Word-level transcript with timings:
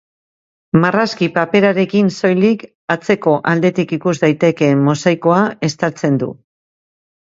Marrazkia 0.83 1.33
paperarekin, 1.35 2.09
soilik 2.15 2.65
atzeko 2.95 3.35
aldetik 3.51 3.95
ikus 4.01 4.15
daitekeen 4.27 4.83
mosaikoa 4.89 5.41
estaltzen 5.69 6.19
du. 6.25 6.35